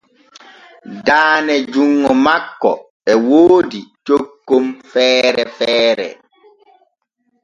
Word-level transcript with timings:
Daane 1.05 1.55
junŋo 1.73 2.13
makko 2.25 2.71
e 3.11 3.13
woodi 3.27 3.81
cokkon 4.05 4.65
feere 4.91 5.43
feere. 5.57 6.09